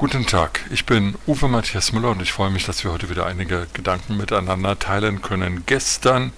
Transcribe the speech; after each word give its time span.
Guten 0.00 0.24
Tag, 0.24 0.60
ich 0.70 0.86
bin 0.86 1.14
Uwe 1.26 1.46
Matthias 1.46 1.92
Müller 1.92 2.12
und 2.12 2.22
ich 2.22 2.32
freue 2.32 2.48
mich, 2.48 2.64
dass 2.64 2.84
wir 2.84 2.90
heute 2.90 3.10
wieder 3.10 3.26
einige 3.26 3.66
Gedanken 3.74 4.16
miteinander 4.16 4.78
teilen 4.78 5.20
können. 5.20 5.64
Gestern 5.66 6.32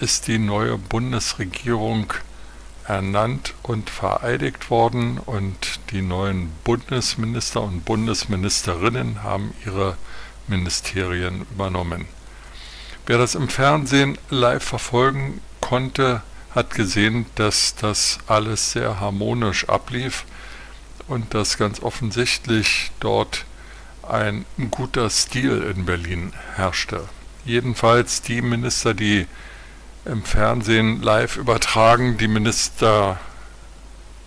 ist 0.00 0.28
die 0.28 0.38
neue 0.38 0.78
Bundesregierung 0.78 2.14
ernannt 2.86 3.52
und 3.62 3.90
vereidigt 3.90 4.70
worden 4.70 5.18
und 5.18 5.78
die 5.90 6.00
neuen 6.00 6.50
Bundesminister 6.64 7.60
und 7.60 7.84
Bundesministerinnen 7.84 9.22
haben 9.22 9.52
ihre 9.66 9.98
Ministerien 10.46 11.44
übernommen. 11.50 12.06
Wer 13.04 13.18
das 13.18 13.34
im 13.34 13.50
Fernsehen 13.50 14.16
live 14.30 14.64
verfolgen 14.64 15.42
konnte, 15.60 16.22
hat 16.54 16.74
gesehen, 16.74 17.26
dass 17.34 17.74
das 17.74 18.20
alles 18.26 18.72
sehr 18.72 19.00
harmonisch 19.00 19.68
ablief 19.68 20.24
und 21.08 21.34
dass 21.34 21.58
ganz 21.58 21.82
offensichtlich 21.82 22.90
dort 23.00 23.44
ein 24.02 24.44
guter 24.70 25.10
Stil 25.10 25.62
in 25.74 25.84
Berlin 25.84 26.32
herrschte. 26.54 27.08
Jedenfalls 27.44 28.22
die 28.22 28.42
Minister, 28.42 28.94
die 28.94 29.26
im 30.04 30.22
Fernsehen 30.22 31.02
live 31.02 31.36
übertragen, 31.36 32.16
die 32.16 32.28
Minister 32.28 33.18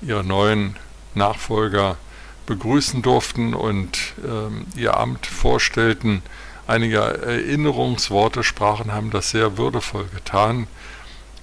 ihre 0.01 0.23
neuen 0.23 0.75
Nachfolger 1.15 1.97
begrüßen 2.45 3.01
durften 3.01 3.53
und 3.53 3.98
ähm, 4.25 4.65
ihr 4.75 4.98
Amt 4.98 5.25
vorstellten, 5.25 6.21
einige 6.67 6.98
Erinnerungsworte 6.99 8.43
sprachen, 8.43 8.91
haben 8.91 9.11
das 9.11 9.32
sehr 9.32 9.57
würdevoll 9.57 10.05
getan 10.13 10.67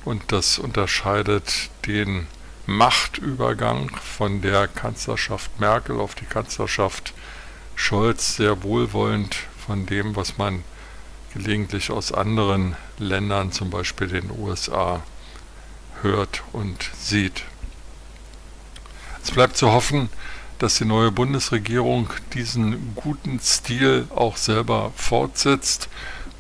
und 0.05 0.33
das 0.33 0.59
unterscheidet 0.59 1.71
den 1.87 2.27
Machtübergang 2.67 3.91
von 3.91 4.43
der 4.43 4.67
Kanzlerschaft 4.67 5.61
Merkel 5.61 6.01
auf 6.01 6.17
die 6.17 6.25
Kanzlerschaft 6.25 7.15
Scholz 7.77 8.35
sehr 8.35 8.65
wohlwollend 8.65 9.37
von 9.65 9.87
dem, 9.87 10.17
was 10.17 10.37
man 10.37 10.65
gelegentlich 11.33 11.91
aus 11.93 12.11
anderen 12.11 12.75
Ländern, 12.99 13.53
zum 13.53 13.71
Beispiel 13.71 14.09
den 14.09 14.31
USA, 14.31 15.03
hört 16.03 16.43
und 16.53 16.91
sieht. 16.99 17.45
Es 19.23 19.31
bleibt 19.31 19.57
zu 19.57 19.71
hoffen, 19.71 20.09
dass 20.59 20.79
die 20.79 20.87
neue 20.87 21.13
Bundesregierung 21.13 22.09
diesen 22.35 22.95
guten 22.97 23.39
Stil 23.39 24.09
auch 24.15 24.37
selber 24.37 24.93
fortsetzt. 24.97 25.89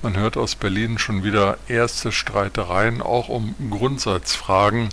Man 0.02 0.16
hört 0.16 0.36
aus 0.36 0.56
Berlin 0.56 0.98
schon 0.98 1.22
wieder 1.22 1.58
erste 1.68 2.10
Streitereien, 2.10 3.00
auch 3.00 3.28
um 3.28 3.54
Grundsatzfragen, 3.70 4.88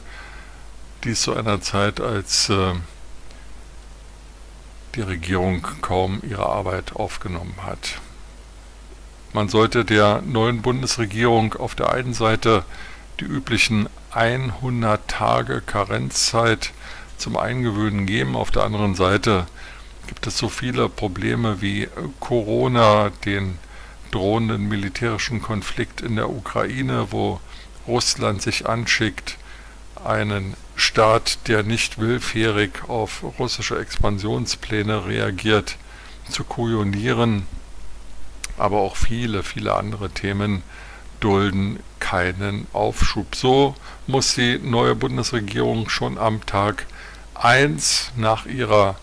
dies 1.03 1.21
zu 1.21 1.35
einer 1.35 1.61
Zeit, 1.61 1.99
als 1.99 2.49
äh, 2.49 2.73
die 4.95 5.01
Regierung 5.01 5.65
kaum 5.81 6.21
ihre 6.27 6.45
Arbeit 6.45 6.95
aufgenommen 6.95 7.55
hat. 7.65 7.99
Man 9.33 9.49
sollte 9.49 9.83
der 9.83 10.21
neuen 10.21 10.61
Bundesregierung 10.61 11.53
auf 11.55 11.75
der 11.75 11.91
einen 11.91 12.13
Seite 12.13 12.63
die 13.19 13.25
üblichen 13.25 13.89
100 14.11 15.07
Tage 15.07 15.61
Karenzzeit 15.61 16.71
zum 17.17 17.37
Eingewöhnen 17.37 18.05
geben, 18.05 18.35
auf 18.35 18.51
der 18.51 18.63
anderen 18.63 18.95
Seite 18.95 19.47
gibt 20.07 20.27
es 20.27 20.37
so 20.37 20.49
viele 20.49 20.89
Probleme 20.89 21.61
wie 21.61 21.87
Corona, 22.19 23.11
den 23.25 23.57
drohenden 24.11 24.67
militärischen 24.67 25.41
Konflikt 25.41 26.01
in 26.01 26.15
der 26.15 26.29
Ukraine, 26.29 27.07
wo 27.09 27.39
Russland 27.87 28.41
sich 28.41 28.67
anschickt, 28.67 29.37
einen 30.03 30.55
Staat, 30.83 31.47
der 31.47 31.63
nicht 31.63 31.97
willfährig 31.97 32.89
auf 32.89 33.23
russische 33.39 33.79
Expansionspläne 33.79 35.05
reagiert, 35.05 35.77
zu 36.29 36.43
kujonieren. 36.43 37.47
Aber 38.57 38.79
auch 38.79 38.97
viele, 38.97 39.43
viele 39.43 39.73
andere 39.75 40.09
Themen 40.09 40.61
dulden 41.21 41.79
keinen 42.01 42.67
Aufschub. 42.73 43.33
So 43.33 43.75
muss 44.07 44.35
die 44.35 44.59
neue 44.59 44.93
Bundesregierung 44.93 45.87
schon 45.87 46.17
am 46.17 46.45
Tag 46.45 46.85
1 47.35 48.11
nach 48.17 48.45
ihrer 48.45 48.97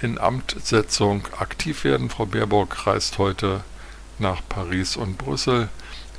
Inamtsetzung 0.00 1.26
aktiv 1.36 1.82
werden. 1.82 2.10
Frau 2.10 2.26
Baerbock 2.26 2.86
reist 2.86 3.18
heute 3.18 3.64
nach 4.20 4.40
Paris 4.48 4.96
und 4.96 5.18
Brüssel. 5.18 5.68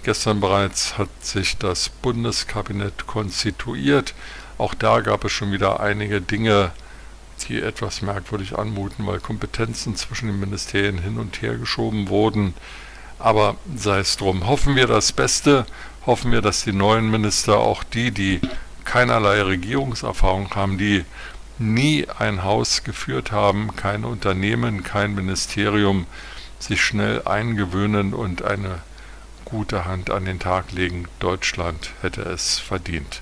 Gestern 0.03 0.41
bereits 0.41 0.97
hat 0.97 1.09
sich 1.21 1.57
das 1.57 1.87
Bundeskabinett 1.87 3.07
konstituiert. 3.07 4.13
Auch 4.57 4.73
da 4.73 5.01
gab 5.01 5.23
es 5.23 5.31
schon 5.31 5.51
wieder 5.51 5.79
einige 5.79 6.21
Dinge, 6.21 6.71
die 7.47 7.61
etwas 7.61 8.01
merkwürdig 8.01 8.57
anmuten, 8.57 9.05
weil 9.05 9.19
Kompetenzen 9.19 9.95
zwischen 9.95 10.27
den 10.27 10.39
Ministerien 10.39 10.99
hin 10.99 11.17
und 11.17 11.41
her 11.41 11.57
geschoben 11.57 12.09
wurden. 12.09 12.53
Aber 13.19 13.55
sei 13.75 13.99
es 13.99 14.17
drum. 14.17 14.47
Hoffen 14.47 14.75
wir 14.75 14.87
das 14.87 15.11
Beste. 15.11 15.65
Hoffen 16.05 16.31
wir, 16.31 16.41
dass 16.41 16.63
die 16.63 16.73
neuen 16.73 17.09
Minister, 17.09 17.57
auch 17.57 17.83
die, 17.83 18.11
die 18.11 18.41
keinerlei 18.85 19.41
Regierungserfahrung 19.41 20.53
haben, 20.53 20.77
die 20.77 21.05
nie 21.57 22.07
ein 22.17 22.43
Haus 22.43 22.83
geführt 22.83 23.31
haben, 23.31 23.75
kein 23.75 24.03
Unternehmen, 24.03 24.83
kein 24.83 25.15
Ministerium, 25.15 26.07
sich 26.59 26.81
schnell 26.81 27.21
eingewöhnen 27.25 28.13
und 28.13 28.43
eine 28.43 28.79
gute 29.45 29.85
Hand 29.85 30.09
an 30.09 30.25
den 30.25 30.39
Tag 30.39 30.71
legen. 30.71 31.07
Deutschland 31.19 31.91
hätte 32.01 32.21
es 32.21 32.59
verdient. 32.59 33.21